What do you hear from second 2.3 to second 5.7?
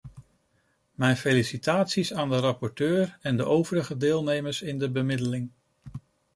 rapporteur en de overige deelnemers in de bemiddeling.